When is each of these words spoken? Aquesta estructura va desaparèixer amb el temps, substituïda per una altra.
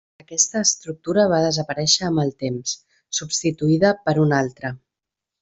Aquesta 0.21 0.61
estructura 0.67 1.25
va 1.33 1.41
desaparèixer 1.43 2.07
amb 2.07 2.23
el 2.23 2.31
temps, 2.45 2.73
substituïda 3.19 3.93
per 4.09 4.17
una 4.25 4.41
altra. 4.47 4.75